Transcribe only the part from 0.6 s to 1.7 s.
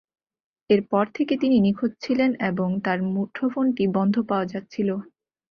এরপর থেকে তিনি